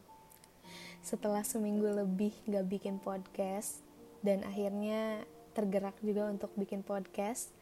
[1.09, 3.81] Setelah seminggu lebih gak bikin podcast
[4.21, 5.25] Dan akhirnya
[5.57, 7.53] tergerak juga untuk bikin podcast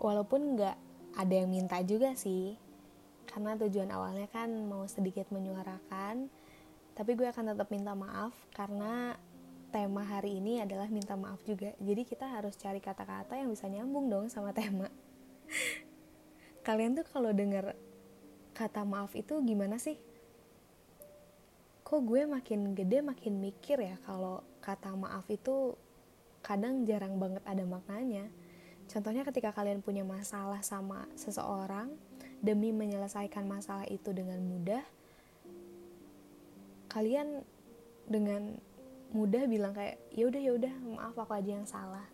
[0.00, 0.76] Walaupun gak
[1.18, 2.56] ada yang minta juga sih
[3.28, 6.32] Karena tujuan awalnya kan mau sedikit menyuarakan
[6.96, 9.12] Tapi gue akan tetap minta maaf Karena
[9.68, 14.08] tema hari ini adalah minta maaf juga Jadi kita harus cari kata-kata yang bisa nyambung
[14.08, 14.88] dong sama tema
[16.66, 17.76] Kalian tuh kalau denger
[18.58, 20.07] kata maaf itu gimana sih?
[21.88, 25.72] Kok gue makin gede makin mikir ya kalau kata maaf itu
[26.44, 28.28] kadang jarang banget ada maknanya.
[28.92, 31.88] Contohnya ketika kalian punya masalah sama seseorang,
[32.44, 34.84] demi menyelesaikan masalah itu dengan mudah,
[36.92, 37.40] kalian
[38.04, 38.60] dengan
[39.16, 42.04] mudah bilang kayak ya udah ya udah maaf aku aja yang salah.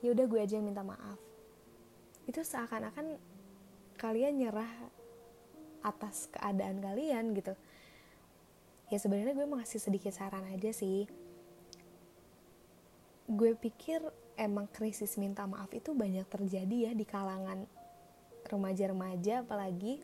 [0.00, 1.20] Ya udah gue aja yang minta maaf.
[2.24, 3.20] Itu seakan-akan
[4.00, 4.72] kalian nyerah
[5.84, 7.52] atas keadaan kalian gitu
[8.88, 11.08] ya sebenarnya gue mau ngasih sedikit saran aja sih.
[13.24, 14.04] Gue pikir
[14.36, 17.64] emang krisis minta maaf itu banyak terjadi ya di kalangan
[18.48, 20.00] remaja-remaja apalagi.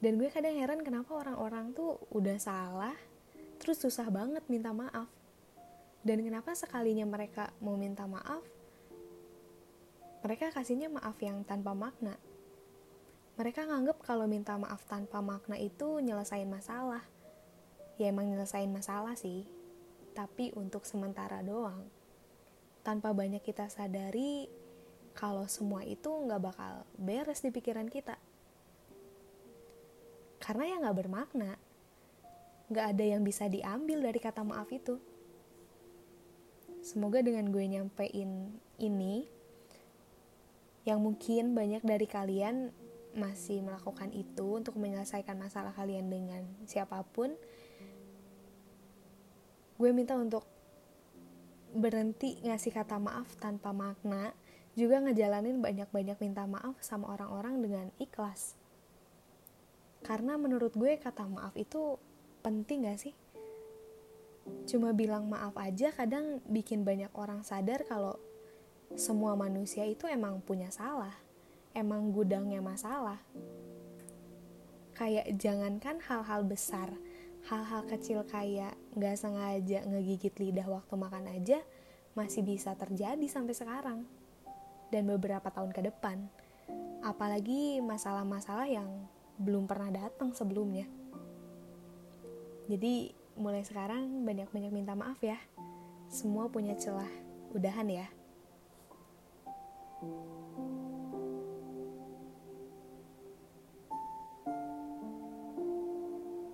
[0.00, 2.96] Dan gue kadang heran kenapa orang-orang tuh udah salah
[3.56, 5.08] terus susah banget minta maaf.
[6.06, 8.56] Dan kenapa sekalinya mereka mau minta maaf
[10.26, 12.18] mereka kasihnya maaf yang tanpa makna.
[13.38, 17.06] Mereka nganggep kalau minta maaf tanpa makna itu nyelesain masalah.
[17.96, 19.48] Ya emang nyelesain masalah sih,
[20.12, 21.88] tapi untuk sementara doang.
[22.84, 24.46] Tanpa banyak kita sadari
[25.16, 28.20] kalau semua itu nggak bakal beres di pikiran kita.
[30.38, 31.56] Karena ya nggak bermakna.
[32.68, 35.00] Nggak ada yang bisa diambil dari kata maaf itu.
[36.84, 39.26] Semoga dengan gue nyampein ini,
[40.86, 42.70] yang mungkin banyak dari kalian
[43.18, 47.34] masih melakukan itu untuk menyelesaikan masalah kalian dengan siapa pun,
[49.76, 50.44] gue minta untuk
[51.76, 54.32] berhenti ngasih kata maaf tanpa makna,
[54.76, 58.56] juga ngejalanin banyak-banyak minta maaf sama orang-orang dengan ikhlas.
[60.04, 62.00] Karena menurut gue kata maaf itu
[62.40, 63.14] penting gak sih?
[64.64, 68.14] Cuma bilang maaf aja kadang bikin banyak orang sadar kalau
[68.94, 71.26] semua manusia itu emang punya salah
[71.76, 73.20] emang gudangnya masalah.
[74.96, 76.88] Kayak jangankan hal-hal besar,
[77.46, 81.62] hal-hal kecil kayak gak sengaja ngegigit lidah waktu makan aja
[82.18, 83.98] masih bisa terjadi sampai sekarang
[84.90, 86.26] dan beberapa tahun ke depan.
[87.06, 88.88] Apalagi masalah-masalah yang
[89.38, 90.88] belum pernah datang sebelumnya.
[92.66, 95.38] Jadi mulai sekarang banyak-banyak minta maaf ya.
[96.10, 97.10] Semua punya celah.
[97.54, 98.06] Udahan ya.